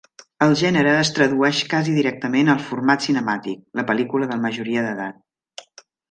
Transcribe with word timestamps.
El 0.43 0.53
gènere 0.59 0.93
es 1.01 1.09
tradueix 1.17 1.59
casi 1.73 1.91
directament 1.97 2.49
al 2.53 2.63
format 2.69 3.05
cinemàtic, 3.09 3.61
la 3.81 3.85
pel·lícula 3.91 4.31
de 4.31 4.39
majoria 4.47 4.87
d"edat. 4.87 5.77